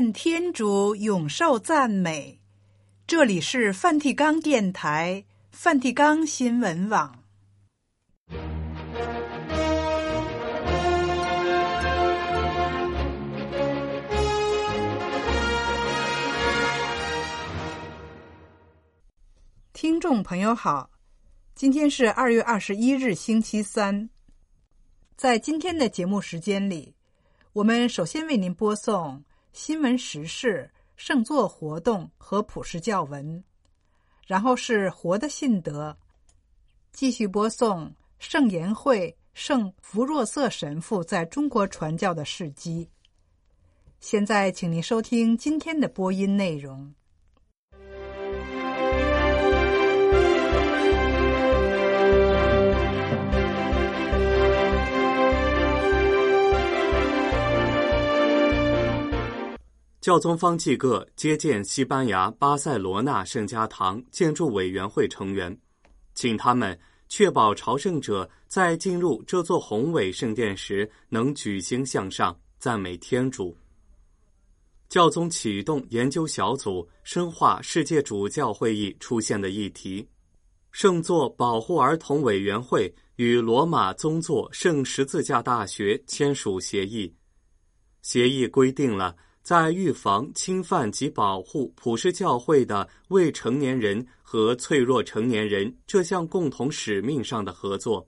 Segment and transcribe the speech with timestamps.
[0.00, 2.40] 愿天主永受赞美。
[3.06, 7.22] 这里是梵蒂冈电台、梵蒂冈新闻网。
[19.74, 20.90] 听众朋友好，
[21.54, 24.08] 今天是二月二十一日，星期三。
[25.14, 26.94] 在今天的节目时间里，
[27.52, 33.42] 我们首先为您播送新闻时事、圣座活动和普世教文，
[34.26, 35.96] 然后是活的信德，
[36.92, 42.88] 继续播送圣言会圣弗若瑟神父在中国传教的事迹。
[43.98, 46.94] 现在，请您收听今天的播音内容。
[60.00, 65.54] 教宗方济各接见西班牙巴塞罗那圣家堂建筑委员会成员，
[66.14, 66.78] 请他们
[67.10, 73.54] 确保朝圣者在进入这座宏伟圣殿时能举心向上，赞美天主。
[74.88, 80.08] 教宗启动研究小组，深化世界主教会议出现的议题。
[80.72, 87.12] 圣座保护儿童委员会与罗马宗座圣十字架大学签署协议，
[88.00, 89.14] 协议规定了。
[89.42, 98.06] 在预防侵犯及保护普世教会的未成年人和脆弱成年人这项共同使命上的合作。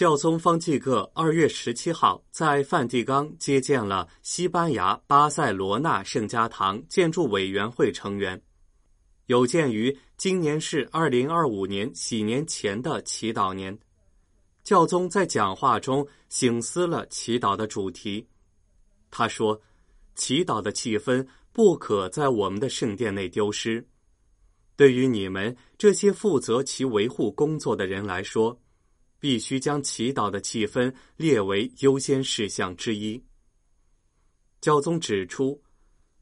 [0.00, 8.40] 教宗方济各二月十七号在梵蒂冈接见了西班牙巴塞罗那圣家堂建筑委员会成员。
[9.30, 13.78] 有鉴于今年是二零二五年喜年前的祈祷年，
[14.64, 18.26] 教宗在讲话中省思了祈祷的主题。
[19.08, 19.62] 他说
[20.16, 23.86] ：“祈祷的气氛不可在我们的圣殿内丢失。
[24.74, 28.60] 对于你们这些负责其维护工作的人来说，
[29.20, 33.22] 必须将祈祷的气氛列为优先事项之一。”
[34.60, 35.62] 教宗指出。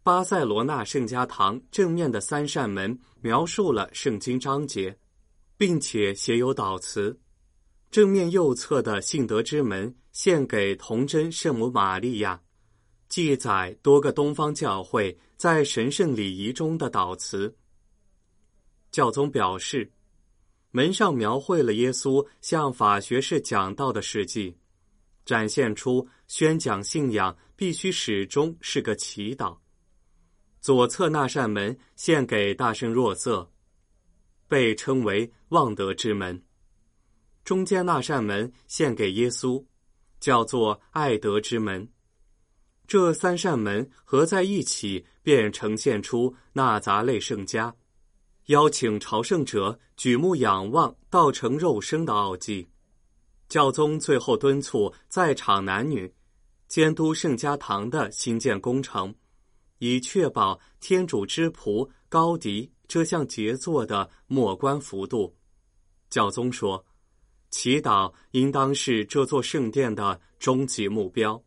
[0.08, 4.98] 巴塞罗那圣家堂正面的三扇门描述了圣经章节，
[5.58, 7.20] 并且写有祷词。
[7.91, 12.41] 正面右侧的信德之门献给童真圣母玛利亚，
[13.10, 17.54] 记载多个东方教会在神圣礼仪中的祷词。
[18.91, 19.92] 教宗表示，
[20.70, 24.56] 门上描绘了耶稣向法学士讲道的事迹，
[25.26, 29.54] 展现出宣讲信仰必须始终是个祈祷。
[30.68, 33.50] 左侧那扇门献给大圣若瑟，
[34.48, 36.38] 被称为望德之门；
[37.42, 39.64] 中间那扇门献给耶稣，
[40.20, 41.88] 叫做爱德之门。
[42.86, 47.74] 这三扇门合在一起，便呈现出纳匝肋圣家，
[48.48, 52.68] 邀请朝圣者举目仰望道成肉身的奥迹。
[53.48, 56.12] 教宗最后敦促在场男女
[56.66, 59.14] 监督圣家堂的新建工程。
[59.78, 65.34] 以确保天主之仆高迪这项杰作的末观幅度，
[66.11, 66.84] 教宗说
[67.50, 71.43] ：“祈祷应当是这座圣殿的终极目标。”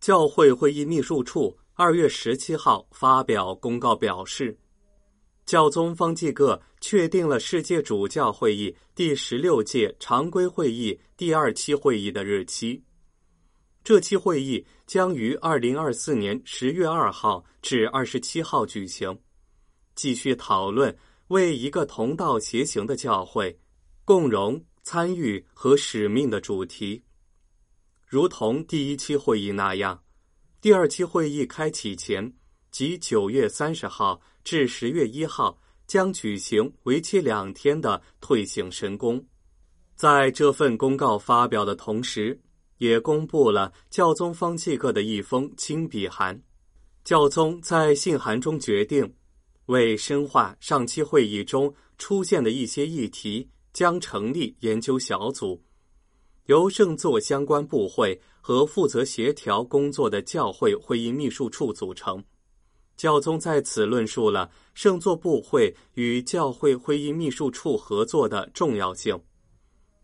[0.00, 4.58] 教会会议秘书处二月十七号发表公告表示。
[5.46, 12.82] 教宗方济各确定了世界主教会议第十六届常规会议第二期会议的日期。
[13.84, 19.20] 这期会议将于二零二四年十月二号至二十七号举行，
[19.94, 20.96] 继续讨论
[21.28, 23.54] 为一个同道协行的教会
[24.02, 27.04] 共荣、参与和使命的主题。
[28.06, 30.02] 如同第一期会议那样，
[30.58, 32.32] 第二期会议开启前，
[32.70, 34.18] 即九月三十号。
[34.42, 39.22] 至十月一号将举行为期两天的退省神功。
[40.00, 42.40] 在这份公告发表的同时，
[42.78, 46.42] 也公布了教宗方济各的一封亲笔函。
[47.04, 49.14] 教宗在信函中决定，
[49.66, 55.62] 为深化上期会议中出现的一些议题，将成立研究小组，
[56.46, 62.24] 由圣座相关部会和负责协调工作的教会会议秘书处组成。
[62.96, 69.20] 教宗在此论述了圣座部会与教会会议秘书处合作的重要性。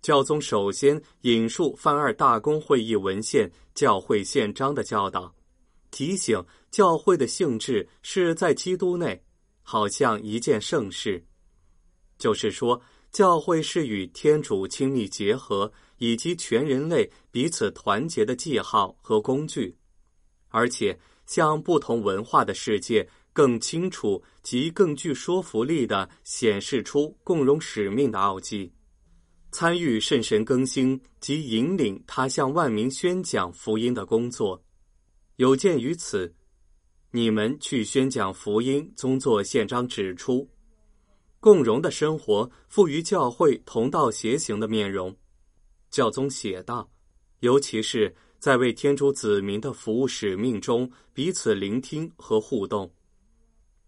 [0.07, 5.35] 教宗首先引述梵二大公会议文献《教会宪章》的教导，
[5.91, 9.21] 提醒教会的性质是在基督内，
[9.65, 11.21] 好像一件盛事，
[12.19, 12.81] 就是说，
[13.11, 19.77] 教会是与天主亲密结合，以及全人类彼此团结的记号和工具，
[20.51, 28.73] 而且向不同文化的世界更清楚及更具说服力地显示出共荣使命的奥迹。
[29.53, 34.63] 参与圣神更新及引领他向万民宣讲福音的工作，
[35.37, 36.35] 有鉴于此，
[37.11, 38.93] 你们去宣讲福音。
[38.95, 40.47] 宗座宪章指出，
[41.41, 45.15] 共荣的生活赋予教会同道协行的面容。
[45.91, 46.91] 教宗写道
[47.41, 52.93] ：“尤其是在为天主子民的服务使命中，彼此聆听和互动。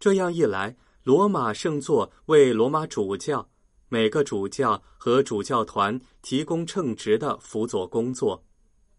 [0.00, 3.46] 这样一来，罗马圣座为罗马主教。”
[3.88, 8.44] 每个主教和主教团提供称职的辅佐工作。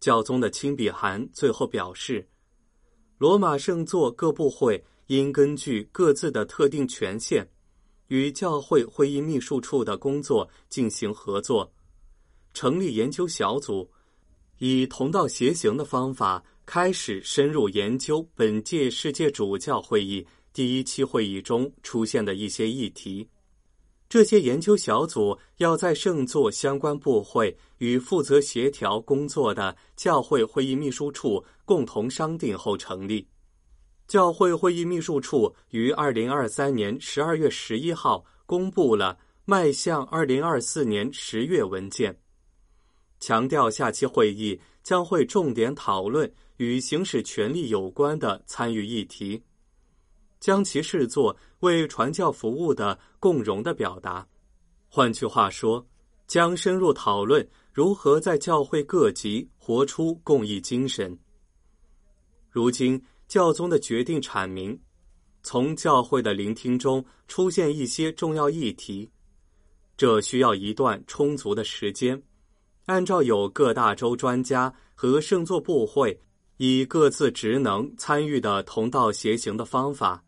[0.00, 2.26] 教宗的亲笔函最后表示，
[3.18, 7.46] 罗马圣座各部会应根据各自的特定权限，
[8.08, 11.70] 与教会会议秘书处的工作进行合作，
[12.54, 13.88] 成立研究小组，
[14.58, 23.28] 以同道协行的方法开始深入研究本届世界主教会议第一期会议中出现的一些议题。
[24.10, 33.24] 这些研究小组要在圣座相关部会与负责协调工作的教会会议秘书处共同商定后成立。
[34.08, 42.18] 教会会议秘书处于二零二三年十二月十一号公布了迈向二零二四年十月文件，
[43.20, 49.40] 强调下期会议将会重点讨论与行使权力有关的参与议题。
[50.40, 54.26] 将其视作为传教服务的共荣的表达，
[54.88, 55.86] 换句话说，
[56.26, 61.16] 将深入讨论如何在教会各级活出共益精神。
[62.48, 64.76] 如今，教宗的决定阐明，
[65.42, 69.08] 从教会的聆听中出现一些重要议题，
[69.96, 72.20] 这需要一段充足的时间，
[72.86, 76.18] 按照有各大洲专家和圣座部会
[76.56, 80.24] 以各自职能参与的同道协行的方法。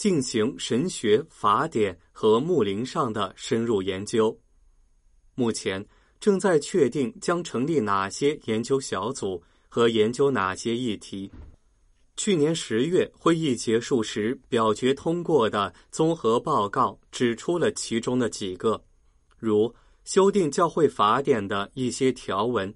[0.00, 4.34] 进行神学、法典和牧灵上的深入研究。
[5.34, 5.86] 目前
[6.18, 11.30] 正在确定将成立哪些研究小组和研究哪些议题。
[12.16, 18.82] 去年十月会议结束时表决通过的综合报告指出了其中的几个，
[19.38, 19.74] 如
[20.04, 22.74] 修订教会法典的一些条文、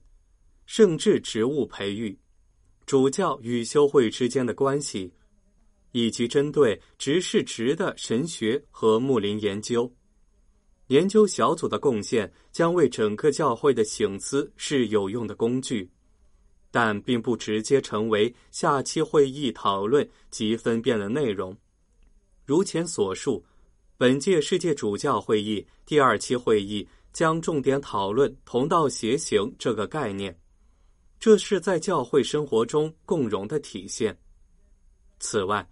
[0.67, 2.19] 圣职职务培育、
[2.85, 5.11] 主教与修会之间的关系。
[5.95, 9.89] 以及针对执事职的神学和牧灵研究，
[10.89, 15.89] 研究小组的贡献将为整个教会的醒思是有用的工具，
[16.73, 21.57] 但并不直接成为下期会议讨论及分辨的内容。
[22.45, 23.45] 如前所述，
[23.97, 30.37] 本届世界主教会议第二期会议将重点讨论同道协行这个概念，
[31.21, 34.19] 这是在教会生活中共融的体现。
[35.21, 35.65] 此外，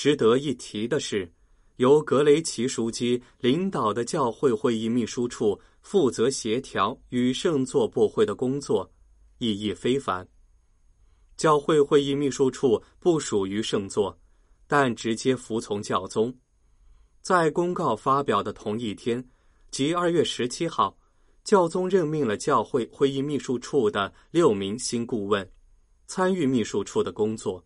[0.00, 1.30] 值得一提的是，
[1.76, 8.90] 由格雷奇枢机领导的教会会议秘书处负责协调与圣座部会的工作，
[9.36, 10.26] 意义非凡。
[11.36, 14.18] 教会会议秘书处不属于圣座，
[14.66, 16.34] 但直接服从教宗。
[17.20, 19.22] 在公告发表的同一天，
[19.70, 20.96] 即二月十七号，
[21.44, 25.46] 教宗任命了教会会议秘书处的六名新顾问，
[26.06, 27.62] 参与秘书处的工作。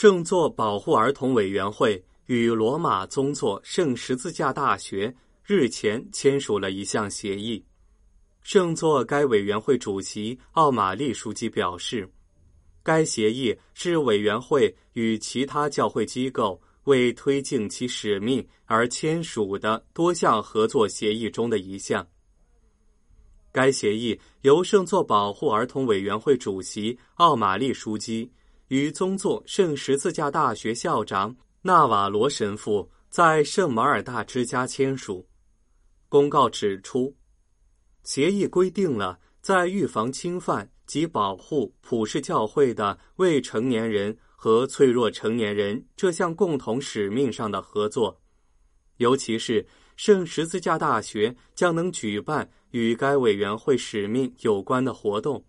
[0.00, 5.14] 圣座保护儿童委员会与罗马宗座圣十字架大学
[5.44, 7.62] 日前签署了一项协议。
[8.40, 12.10] 圣座该委员会主席奥玛丽枢机表示，
[12.82, 22.08] 该协议是委员会与其他教会机构为推进其使命而签署的多项合作协议中的一项。
[23.52, 28.32] 该协议由圣座保护儿童委员会主席奥玛丽枢机。
[28.70, 35.26] 与宗座圣十字架大学校长纳瓦罗神父在圣马尔大之家签署。
[36.08, 37.12] 公告指出，
[38.04, 48.20] 协议规定了在预防侵犯及保护普世教会的未成年人和脆弱成年人这项共同使命上的合作，
[48.98, 55.44] 尤其是圣十字架大学将能举办与该委员会使命有关的活动。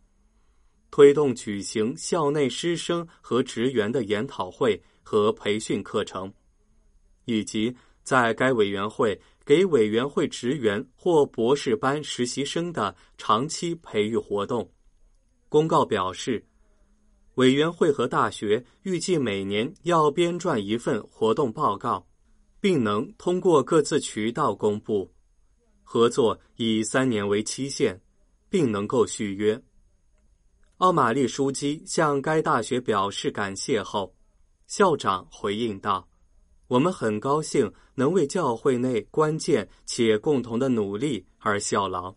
[0.91, 6.31] 推动举行校内师生和职员的研讨会和培训课程，
[7.25, 14.69] 以及在该委员会给委员会职员或博士班实习生的长期培育活动。
[15.47, 16.45] 公告表示，
[17.35, 22.05] 委员会和大学预计每年要编撰一份活动报告，
[22.59, 25.09] 并能通过各自渠道公布。
[25.83, 27.99] 合作以三年为期限，
[28.49, 29.61] 并能够续约。
[30.81, 34.15] 奥马利枢机向该大学表示感谢后，
[34.65, 36.07] 校长回应道
[36.67, 42.15] ：“我们很高兴能为教会内关键且共同的努力而效劳。”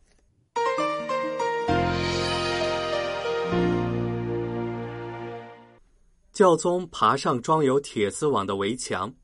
[6.32, 9.14] 教宗爬上装有铁丝网的围墙，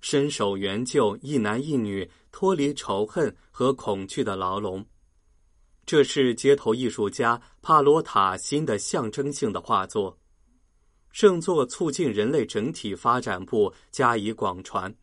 [0.00, 4.86] 伸手援救一男一女脱离仇恨和恐惧的牢笼。
[5.86, 10.18] 这是街头艺术家帕罗塔新的象征性的画作。
[11.12, 14.94] 圣座促进人类整体发展部加以广传。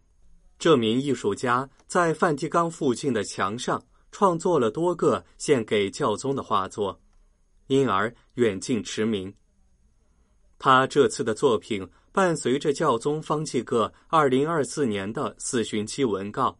[0.59, 7.01] 这名艺术家在梵蒂冈附近的墙上创作了多个献给教宗的画作，
[7.67, 9.33] 因而远近驰名。
[10.59, 16.57] 他这次的作品伴随着教宗方济各二零二四年的四旬期文告。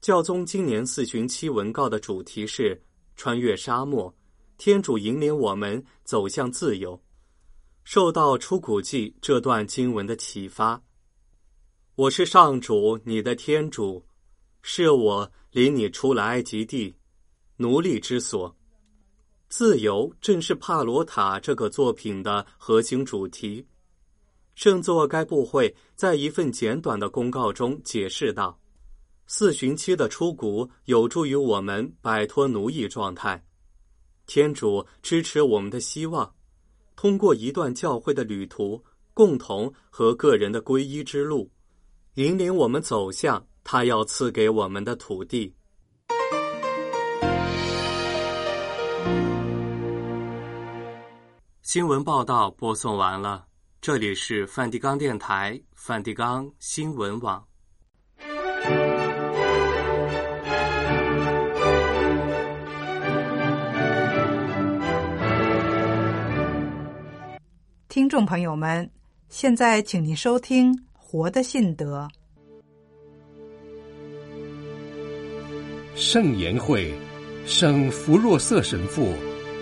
[0.00, 2.80] 教宗今年四旬期文告的主题是
[3.18, 4.14] “穿越沙漠，
[4.56, 6.98] 天主引领我们走向自由”。
[7.82, 10.80] 受到出谷记这段经文的启发，
[11.96, 14.04] 我是上主你的天主，
[14.62, 16.94] 是我领你出了埃及地，
[17.56, 18.54] 奴隶之所。
[19.48, 23.66] 自由正是帕罗塔这个作品的核心主题。
[24.54, 28.60] 圣座该部会在一份简短的公告中解释道
[29.30, 33.44] ：“四旬期的出谷有助于我们摆脱奴役状态，
[34.24, 36.34] 天主支持我们的希望。”
[36.96, 38.82] 通过一段教会的旅途，
[39.12, 41.50] 共同和个人的皈依之路，
[42.14, 45.54] 引领我们走向他要赐给我们的土地。
[51.60, 53.46] 新闻报道播送完了，
[53.82, 57.46] 这里是梵蒂冈电台、梵蒂冈新闻网。
[67.98, 68.88] 听众朋友们，
[69.28, 72.08] 现在请您收听《活的信德》。
[75.96, 76.94] 圣言会
[77.44, 79.12] 圣弗若瑟神父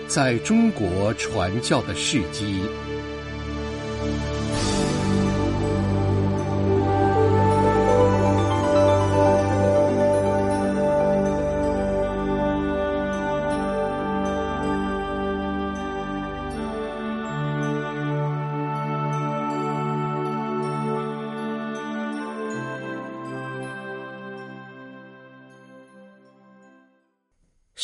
[0.07, 2.61] 在中国传教的事迹。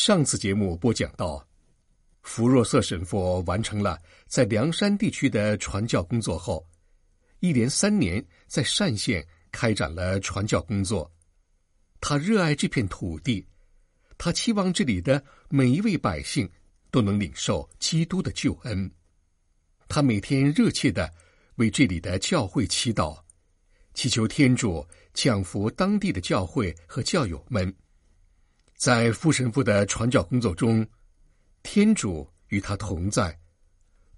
[0.05, 1.47] 上次节目播讲到，
[2.23, 6.67] 弗若瑟神父完成了在梁山地区的传教工作后，
[7.39, 11.09] 一连三年在单县开展了传教工作。
[12.01, 13.47] 他热爱这片土地，
[14.17, 16.51] 他期望这里的每一位百姓
[16.91, 18.91] 都能领受基督的救恩。
[19.87, 21.09] 他每天热切地
[21.55, 23.17] 为这里的教会祈祷，
[23.93, 27.73] 祈求天主降福当地的教会和教友们。
[28.83, 30.85] 在傅神父的传教工作中，
[31.61, 33.39] 天主与他同在，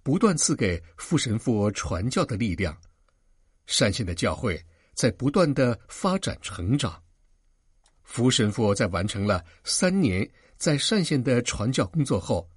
[0.01, 2.75] 不断赐给傅神父传教的力量。
[3.77, 4.59] 单县的教会
[4.95, 6.99] 在不断的发展成长。
[8.01, 12.49] 傅神父在完成了三年在单县的传教工作后，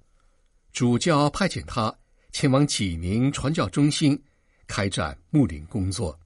[0.73, 1.95] 主教派遣他
[2.31, 4.19] 前往济宁传教中心
[4.65, 6.19] 开展牧灵工作。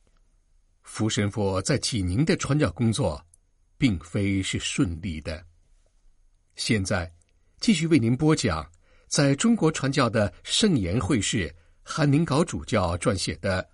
[0.84, 3.22] 傅神父在济宁的传教工作，
[3.78, 5.46] 并非是顺利的。
[6.56, 7.12] 现在，
[7.60, 8.70] 继续为您播讲
[9.08, 13.64] 在中国传教的圣言会士韩宁镐主教撰写的《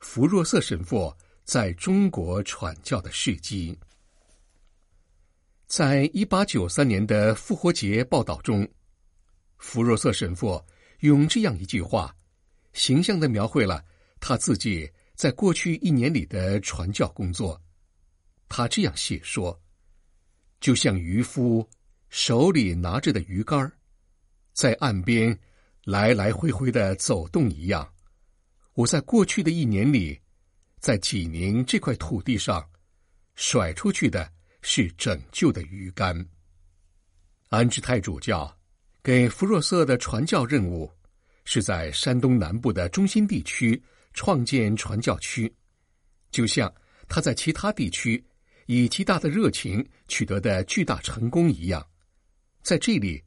[0.00, 3.72] 弗若瑟神父在中国传教的事迹》。
[5.66, 8.68] 在一八九三年的复活节报道中，
[9.56, 10.62] 弗若瑟神父
[10.98, 12.14] 用这样一句话，
[12.74, 13.82] 形象地描绘了
[14.20, 17.58] 他自己在过去一年里的传教工作。
[18.46, 19.58] 他这样写说
[20.60, 21.66] ：“就像渔夫。”
[22.10, 23.70] 手里拿着的鱼竿，
[24.52, 25.36] 在岸边
[25.84, 27.88] 来来回回的走动一样。
[28.74, 30.20] 我在过去的一年里，
[30.80, 32.68] 在济宁这块土地上，
[33.36, 34.28] 甩出去的
[34.60, 36.28] 是拯救的鱼竿。
[37.48, 38.58] 安之泰主教
[39.02, 40.90] 给弗若瑟的传教任务，
[41.44, 43.80] 是在山东南部的中心地区
[44.14, 45.52] 创建传教区，
[46.32, 46.72] 就像
[47.08, 48.22] 他在其他地区
[48.66, 51.84] 以极大的热情取得的巨大成功一样，
[52.62, 53.22] 在这里，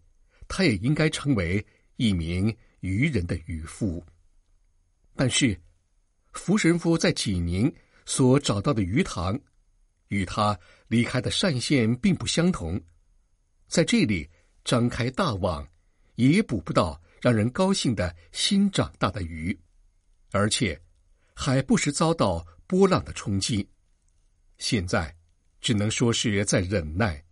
[0.48, 1.66] 他也应该成为
[1.98, 4.04] 一名渔人的渔夫。
[5.16, 5.60] 但是，
[6.34, 7.74] 福神父在济宁
[8.06, 9.40] 所找到的鱼塘，
[10.08, 12.82] 与他离开的单县并不相同。
[13.68, 14.30] 在这里
[14.63, 15.68] 张开大网，
[16.16, 19.58] 也捕不到让人高兴的新长大的鱼，
[20.32, 20.82] 而且
[21.34, 23.68] 还不时遭到波浪的冲击。
[24.58, 25.16] 现在。
[25.63, 27.24] 只能说是在忍耐，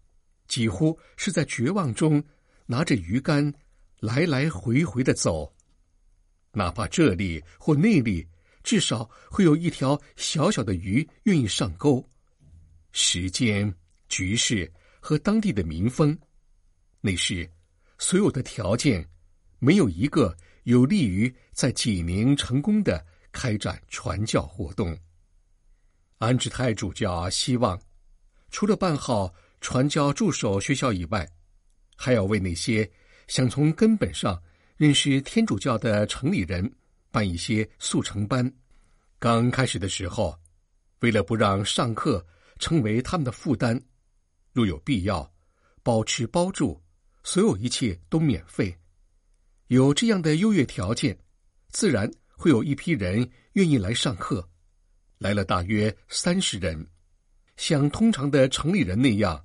[0.52, 2.22] 几乎是在绝望中
[2.66, 3.54] 拿着鱼竿
[4.02, 5.50] 来来回回的走，
[6.52, 8.28] 哪怕这里或那里，
[8.62, 12.06] 至少会有一条小小的鱼愿意上钩。
[12.92, 13.74] 时间、
[14.10, 16.20] 局势和当地的民风，
[17.00, 17.50] 那时
[17.98, 19.08] 所有的条件，
[19.58, 25.00] 没有一个有利于在济宁成功的开展传教活动。
[26.18, 27.82] 安治泰主教希望。
[28.50, 31.26] 除了办好传教助手学校以外，
[31.96, 32.90] 还要为那些
[33.28, 34.42] 想从根本上
[34.76, 36.70] 认识天主教的城里人
[37.12, 38.52] 办一些速成班。
[39.20, 40.36] 刚开始的时候，
[41.00, 42.26] 为了不让上课
[42.58, 43.80] 成为他们的负担，
[44.52, 45.32] 若有必要，
[45.84, 46.82] 包吃包住，
[47.24, 48.76] 所有一切都免费。
[49.68, 51.18] 有这样的优越条件，
[51.70, 54.50] 自然会有一批人愿意来上课。
[55.20, 56.88] 来了大约三十人。
[57.58, 59.40] 像通常的城里人那样，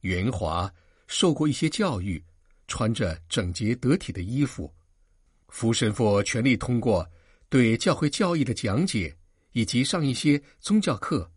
[0.00, 0.72] 圆滑，
[1.06, 2.22] 受过一些教育，
[2.68, 4.72] 穿着整洁得体的衣服。
[5.48, 7.08] 福神父全力通过
[7.48, 9.14] 对教会教义的讲解，
[9.52, 11.30] 以及上一些宗教课，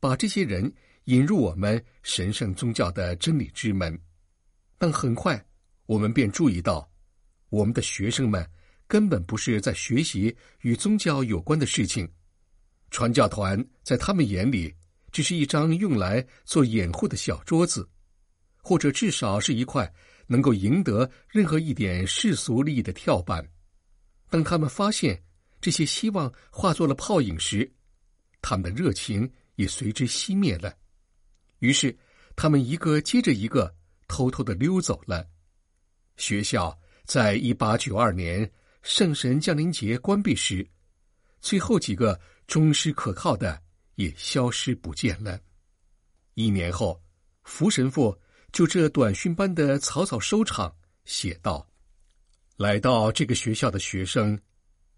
[0.00, 0.72] 把这些人
[1.04, 3.98] 引入我们神圣宗教的真理之门。
[4.78, 5.44] 但很快，
[5.86, 6.88] 我们便注意到，
[7.50, 8.48] 我们的学生们
[8.86, 12.08] 根本不是在学习与宗教有关的事情。
[12.90, 14.74] 传教团在他们眼里。
[15.10, 17.88] 只是一张用来做掩护的小桌子，
[18.68, 19.90] 或者至少是一块
[20.26, 23.42] 能够赢得任何一点世俗利益的跳板。
[24.28, 25.22] 当他们发现
[25.58, 27.72] 这些希望化作了泡影时，
[28.42, 30.76] 他们的热情也随之熄灭了。
[31.60, 31.96] 于是，
[32.36, 33.74] 他们一个接着一个
[34.06, 35.26] 偷偷的溜走了。
[36.18, 38.52] 学校在一八九二年
[38.82, 40.68] 圣神降临节关闭时，
[41.40, 43.62] 最后几个忠实可靠的。
[43.94, 45.40] 也消失不见了。
[46.34, 47.02] 一年后，
[47.44, 48.16] 福神父
[48.52, 51.68] 就这短训班的草草收场，写道
[52.56, 54.38] ：“来到这个学校的学生，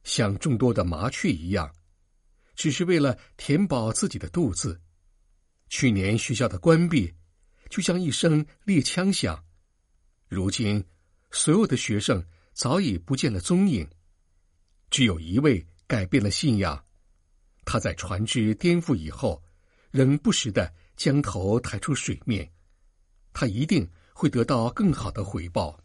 [0.04, 1.70] 像众多的麻雀一样，
[2.54, 4.80] 只是为了填饱自己的肚子。
[5.68, 7.12] 去年学校的关闭，
[7.68, 9.44] 就像一声猎枪响。
[10.28, 10.84] 如今，
[11.30, 13.88] 所有的学生早已不见了踪影，
[14.90, 16.84] 只有一位改变了信仰。”
[17.66, 19.42] 他在船只颠覆以后，
[19.90, 22.50] 仍不时地将头抬出水面。
[23.32, 25.78] 他一定会得到更好的回报。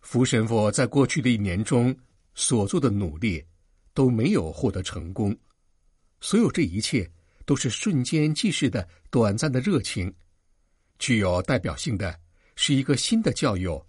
[0.00, 1.96] 福神父在过去的一年中
[2.34, 3.44] 所做的努力
[3.92, 5.36] 都没有获得成功。
[6.20, 7.10] 所有这一切
[7.44, 10.12] 都是瞬间即逝的短暂的热情。
[10.98, 12.18] 具有代表性的
[12.54, 13.86] 是一个新的教友，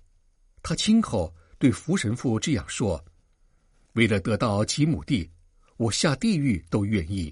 [0.62, 3.04] 他亲口对福神父这样说
[3.94, 5.30] ：“为了得到几亩地。”
[5.78, 7.32] 我下地狱都愿意。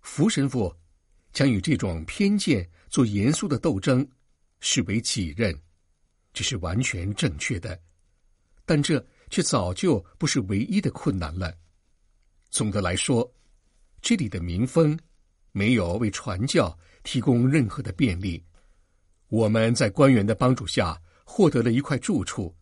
[0.00, 0.72] 福神父
[1.32, 4.06] 将与这种偏见做严肃的斗争，
[4.60, 5.58] 视为己任，
[6.32, 7.78] 这是完全正确的。
[8.64, 11.52] 但这却早就不是唯一的困难了。
[12.50, 13.28] 总的来说，
[14.00, 14.98] 这里的民风
[15.52, 18.42] 没有为传教提供任何的便利。
[19.28, 22.54] 我们在官员的帮助下获得了一块住处，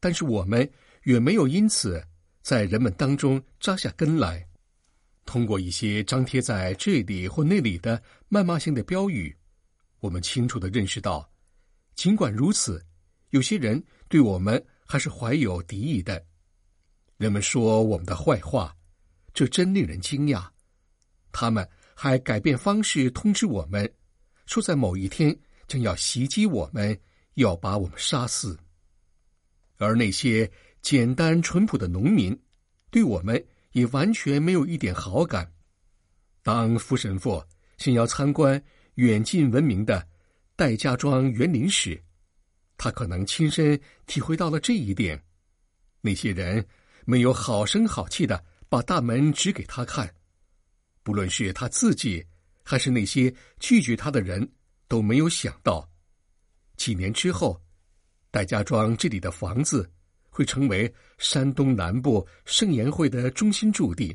[0.00, 0.68] 但是我们
[1.02, 2.02] 远没有因此。
[2.42, 4.45] 在人们当中扎下根来，
[5.26, 9.36] 通过一些张贴在这里或那里的谩骂性的标语，
[10.00, 11.30] 我们清楚地认识到，
[11.94, 12.82] 尽管如此，
[13.30, 16.24] 有些人对我们还是怀有敌意的。
[17.18, 18.74] 人们说我们的坏话，
[19.34, 20.48] 这真令人惊讶。
[21.32, 23.92] 他们还改变方式通知我们，
[24.46, 25.36] 说在某一天
[25.66, 26.98] 将要袭击我们，
[27.34, 28.58] 要把我们杀死。
[29.76, 30.50] 而那些。
[30.82, 32.38] 简单淳朴的农民，
[32.92, 33.44] 对我们
[33.76, 35.52] 也完全没有一点好感。
[36.42, 37.44] 当福神父
[37.76, 38.60] 想要参观
[38.94, 40.08] 远近闻名的
[40.56, 42.02] 戴家庄园林时，
[42.78, 45.22] 他可能亲身体会到了这一点。
[46.00, 46.66] 那些人
[47.04, 50.10] 没有好声好气的把大门指给他看，
[51.02, 52.24] 不论是他自己
[52.62, 54.50] 还是那些拒绝他的人，
[54.88, 55.86] 都没有想到，
[56.78, 57.60] 几年之后，
[58.30, 59.90] 戴家庄这里的房子。
[60.36, 64.14] 会成为山东南部圣言会的中心驻地，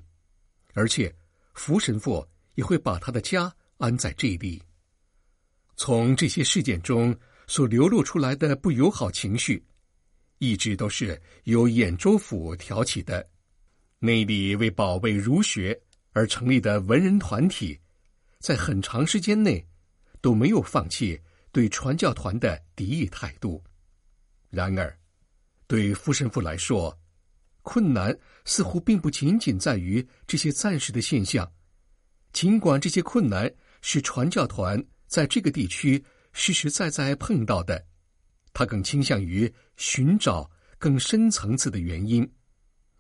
[0.76, 1.12] 而且
[1.56, 4.62] 福神父也会把他的家安在这里。
[5.76, 9.66] 从这些事件中所流露出来的不友好情绪，
[10.38, 13.28] 一直都是由兖州府挑起的。
[13.98, 15.82] 内里为保卫儒学
[16.12, 17.80] 而成立的文人团体，
[18.38, 19.66] 在很长时间内
[20.22, 21.20] 都没有放弃
[21.52, 23.64] 对传教团的敌意态度。
[24.52, 24.96] 然而，
[25.72, 27.00] 对傅神父来说，
[27.62, 31.50] 困难似乎并不仅仅在于这些暂时的现象。
[32.34, 33.50] 尽管这些困难
[33.82, 36.04] 是传教团在这个地区
[36.34, 37.82] 实实在在碰到的，
[38.52, 42.30] 他更倾向于寻找更深层次的原因，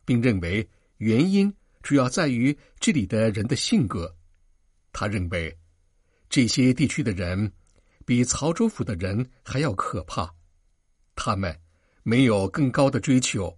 [0.05, 0.65] 并认为
[0.99, 4.15] 原因主要在于这里的人的性格。
[4.93, 5.53] 他认为
[6.29, 7.51] 这些地区的人
[8.05, 10.33] 比曹州府的人还要可怕，
[11.15, 11.53] 他们
[12.03, 13.57] 没有更高的追求，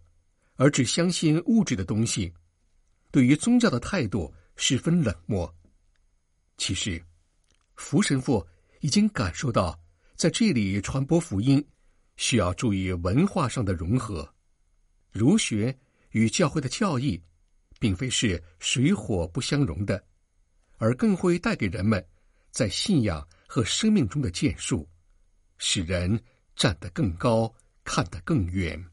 [0.55, 2.33] 而只相信物质的东西，
[3.11, 5.53] 对于宗教的态度十分冷漠。
[6.57, 7.03] 其实，
[7.75, 8.45] 福神父
[8.81, 9.79] 已经感受到，
[10.15, 11.65] 在这里传播福音，
[12.17, 14.27] 需要注意文化上的融合。
[15.11, 15.75] 儒学
[16.11, 17.21] 与教会的教义，
[17.79, 20.03] 并非是水火不相容的，
[20.77, 22.03] 而更会带给人们
[22.51, 24.87] 在信仰和生命中的建树，
[25.57, 26.19] 使人
[26.55, 27.51] 站得更高，
[27.83, 28.83] 看得更远。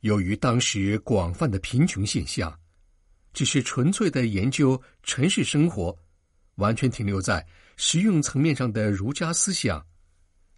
[0.00, 2.58] 由于当时广泛的贫穷现象，
[3.32, 5.96] 只是纯粹的研究尘世生活。
[6.56, 7.44] 完全停留在
[7.78, 9.84] 实用层面上的儒家思想，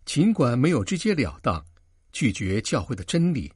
[0.05, 1.65] 尽管没有直截了当
[2.11, 3.53] 拒绝教会的真理，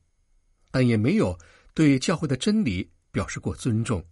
[0.71, 1.37] 但也没有
[1.75, 4.03] 对教会的真理表示过尊重。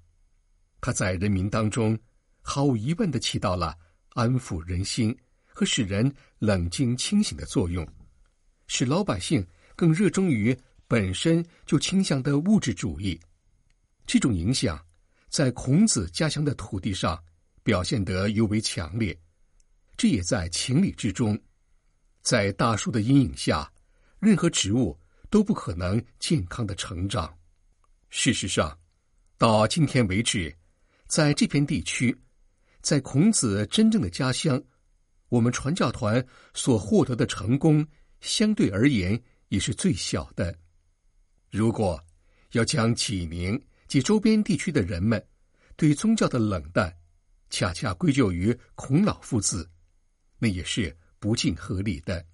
[0.80, 1.96] 他在人民当中
[2.42, 3.76] 毫无疑问的起到了
[4.10, 7.86] 安抚人心和使人冷静清醒的作用，
[8.66, 10.58] 使老百姓更热衷于
[10.88, 13.20] 本身就倾向的物质主义。
[14.04, 14.84] 这种影响
[15.28, 17.22] 在孔子家乡的土地上。
[17.66, 19.18] 表现得尤为强烈，
[19.96, 21.36] 这也在情理之中。
[22.22, 23.68] 在大树的阴影下，
[24.20, 24.96] 任何植物
[25.30, 27.36] 都不可能健康的成长。
[28.08, 28.78] 事实上，
[29.36, 30.56] 到今天为止，
[31.08, 32.16] 在这片地区，
[32.82, 34.62] 在孔子真正的家乡，
[35.28, 37.84] 我们传教团所获得的成功，
[38.20, 40.56] 相对而言也是最小的。
[41.50, 42.02] 如果
[42.52, 45.24] 要将济宁及周边地区的人们
[45.76, 46.94] 对宗教的冷淡，
[47.50, 49.68] 恰恰归咎于孔老夫子，
[50.38, 52.24] 那也是不尽合理的。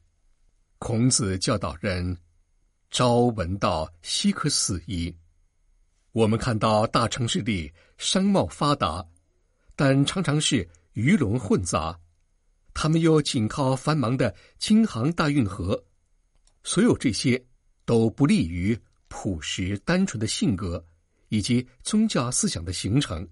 [0.78, 2.16] 孔子教导人
[2.90, 5.14] ：“朝闻道，夕可死矣。”
[6.12, 9.06] 我们看到大城市里商贸发达，
[9.76, 11.98] 但常常是鱼龙混杂。
[12.74, 15.84] 他们又紧靠繁忙的京杭大运河，
[16.64, 17.42] 所有这些
[17.84, 20.84] 都不利于朴实单纯的性格
[21.28, 23.28] 以及宗教思想的形成，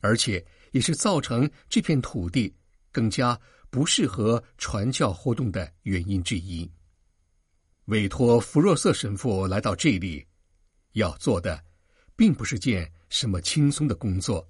[0.00, 0.44] 而且。
[0.74, 2.52] 也是造成这片土地
[2.90, 6.68] 更加不适合传教活动的原因之一。
[7.84, 10.26] 委托福若瑟神父来到这里，
[10.94, 11.62] 要做的
[12.16, 14.44] 并不是件什么轻松的工作，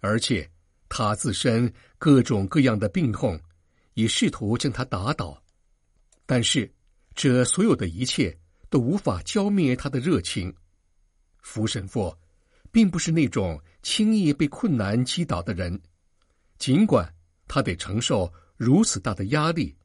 [0.00, 0.50] 而且
[0.88, 3.40] 他自身各种各样的病痛
[3.94, 5.40] 也试图将他打倒，
[6.26, 6.68] 但是
[7.16, 8.38] 这所有的一切
[8.70, 10.54] 都无法浇灭他的热情。
[11.40, 12.16] 福神父
[12.70, 13.60] 并不是那种。
[13.82, 15.80] 轻易被困难击倒的人，
[16.58, 17.14] 尽管
[17.46, 19.76] 他得承受如此大的压力，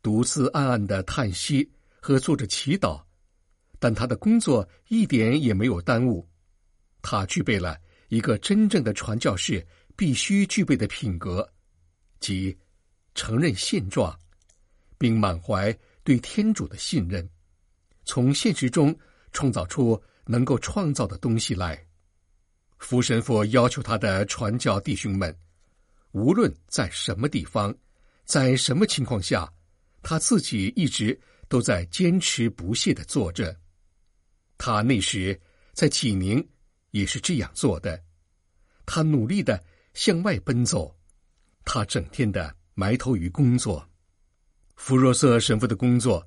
[0.00, 3.04] 独自暗暗的叹息和做着祈祷，
[3.78, 6.26] 但他的工作一点也没有耽误。
[7.02, 7.76] 他具备了
[8.08, 9.62] 一个真正的传教士
[9.94, 11.46] 必须具备的品格，
[12.20, 12.56] 即
[13.14, 14.18] 承认现状，
[14.96, 15.70] 并满怀
[16.04, 17.28] 对天主的信任，
[18.04, 18.96] 从现实中
[19.32, 21.84] 创造出能够创造的东西来。
[22.78, 25.34] 福神父要求他的传教弟兄们，
[26.12, 27.74] 无论在什么地方，
[28.24, 29.50] 在什么情况下，
[30.02, 33.56] 他自己一直都在坚持不懈的做着。
[34.58, 35.40] 他那时
[35.72, 36.46] 在济宁
[36.90, 37.98] 也是这样做的。
[38.84, 39.64] 他努力的
[39.94, 40.94] 向外奔走，
[41.64, 43.88] 他整天的埋头于工作。
[44.76, 46.26] 福若瑟神父的工作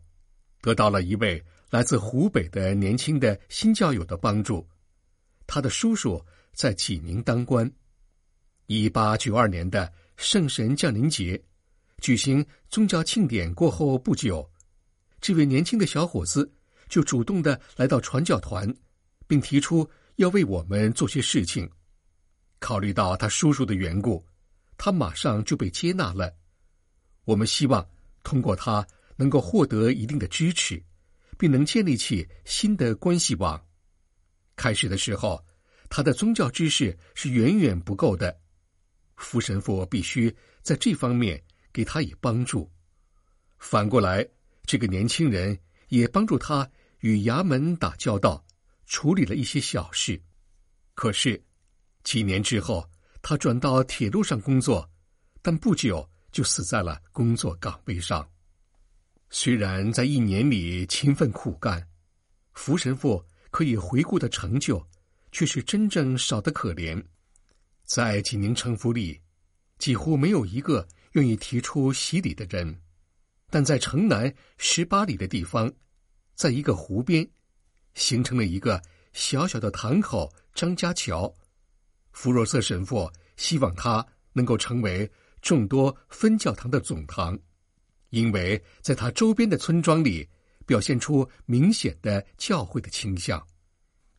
[0.62, 4.68] 得到了一位来自湖北的年轻的新教友的帮助，
[5.46, 6.24] 他的叔叔。
[6.58, 7.72] 在济宁当官。
[8.66, 11.40] 一八九二年的圣神降临节
[12.00, 14.50] 举行宗教庆典过后不久，
[15.22, 16.52] 这位年轻的小伙子
[16.90, 18.76] 就主动的来到传教团，
[19.28, 21.70] 并提出要为我们做些事情。
[22.58, 24.26] 考虑到他叔叔的缘故，
[24.80, 26.34] 他马上就被接纳了。
[27.26, 27.88] 我们希望
[28.28, 28.86] 通过他
[29.16, 30.84] 能够获得一定的支持，
[31.38, 33.58] 并能建立起新的关系网。
[34.58, 35.42] 开始的时候。
[35.90, 38.38] 他的宗教知识是远远不够的，
[39.16, 40.30] 福神父必须
[40.62, 42.70] 在这方面给他以帮助。
[43.58, 44.28] 反过来，
[44.66, 48.46] 这个年轻人也帮助他与衙门打交道，
[48.86, 50.22] 处理了一些小事。
[50.94, 51.42] 可是
[52.04, 52.86] 几年之后，
[53.22, 54.92] 他转到铁路上工作，
[55.42, 56.06] 但不久
[56.38, 58.24] 就死在了工作岗位上。
[59.32, 61.84] 虽然在一年里勤奋苦干，
[62.54, 64.88] 福神父可以回顾的成就，
[65.32, 67.04] 却是真正少得可怜。
[67.86, 69.20] 在济宁城府里，
[69.80, 72.84] 几乎没有一个愿意提出洗礼的人。
[73.50, 75.74] 但在城南十八里的地方，
[76.36, 77.28] 在一个湖边，
[77.96, 78.80] 形成了一个
[79.12, 81.34] 小小的堂口——张家桥。
[82.12, 85.12] 福若瑟神父希望他能够成为
[85.48, 87.40] 众多分教堂的总堂，
[88.10, 90.28] 因为在他周边的村庄里
[90.66, 93.42] 表现出明显的教会的倾向。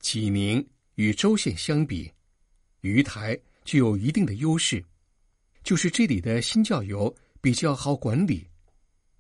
[0.00, 2.10] 济宁与州县相比，
[2.80, 4.82] 鱼台具有一定的优势，
[5.62, 8.48] 就是这里的新教友比较好管理。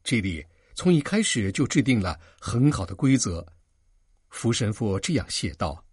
[0.02, 0.42] 这里
[0.74, 3.46] 从一开始就制定了很好的规则。
[4.30, 5.84] 福神父这样写道：“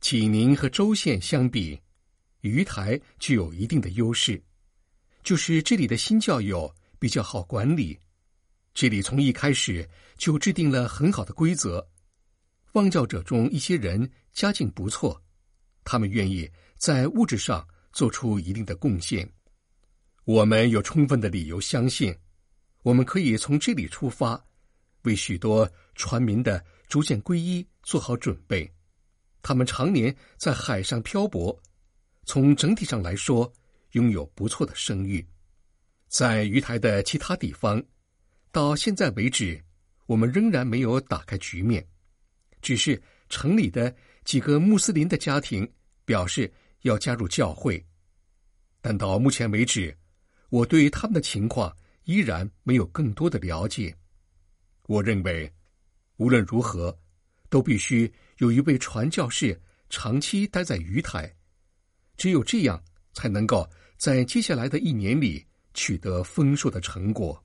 [0.00, 1.80] 济宁和州县相比，
[2.42, 4.42] 鱼台具有一定的优势，
[5.22, 7.98] 就是这里的新教友比较好管理。
[8.74, 11.86] 这里从一开始就制定了很好的规则。
[12.72, 15.20] 望教者中一些人家境不错，
[15.84, 19.28] 他们愿意在物质上做出一定的贡献。
[20.24, 22.16] 我们有充分的理由相信。”
[22.82, 24.42] 我们可以从这里出发，
[25.02, 28.72] 为许多船民的逐渐皈依做好准备。
[29.42, 31.60] 他们常年在海上漂泊，
[32.24, 33.52] 从整体上来说，
[33.92, 35.26] 拥有不错的声誉。
[36.08, 37.82] 在鱼台的其他地方，
[38.50, 39.62] 到现在为止，
[40.06, 41.86] 我们仍然没有打开局面，
[42.60, 45.70] 只是城里的几个穆斯林的家庭
[46.04, 47.84] 表示要加入教会。
[48.80, 49.96] 但到目前为止，
[50.48, 51.74] 我对他们的情况。
[52.04, 53.94] 依然没有更多的了解。
[54.86, 55.52] 我认为，
[56.16, 56.98] 无论如何，
[57.48, 61.32] 都必须有一位传教士长期待在鱼台，
[62.16, 63.68] 只有这样，才能够
[64.00, 67.38] 在接下来的一年里取得丰硕的成果。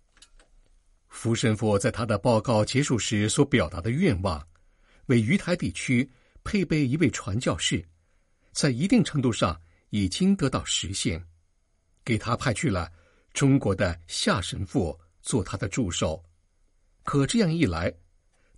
[1.09, 4.41] 福神父在他的报告结束时所表达的愿望，
[5.07, 6.09] 为鱼台地区
[6.45, 7.85] 配备一位传教士，
[8.53, 11.21] 在一定程度上已经得到实现，
[12.05, 12.89] 给他派去了。
[13.33, 16.23] 中国的夏神父做他的助手，
[17.03, 17.93] 可这样一来，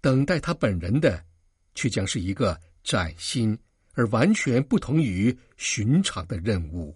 [0.01, 1.25] 等待他本人的，
[1.73, 3.57] 却将是一个崭新
[3.93, 6.95] 而完全不同于寻常的任务。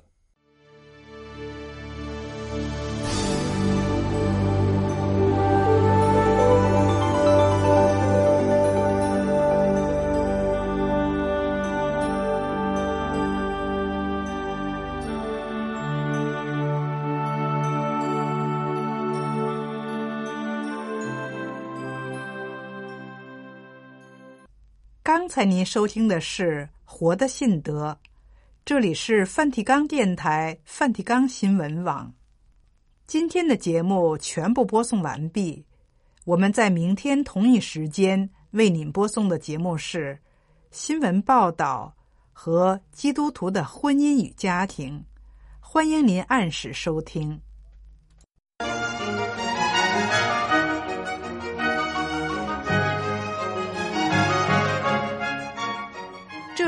[25.32, 27.98] 才您收听的是《活的信德》，
[28.66, 32.14] 这里是梵蒂冈电台、梵蒂冈新闻网。
[33.08, 35.64] 今天的节目全部播送完毕，
[36.26, 40.20] 我们在明天同一时间为您播送的节目是
[40.70, 41.96] 新闻报道
[42.34, 45.02] 和基督徒的婚姻与家庭，
[45.62, 47.40] 欢迎您按时收听。